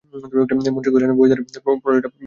মন্ত্রী 0.67 0.89
কহিলেন, 0.91 1.11
বহির্দ্বারের 1.11 1.51
প্রহরীরা 1.55 1.81
পলাইয়া 1.83 2.03
গেছে। 2.03 2.17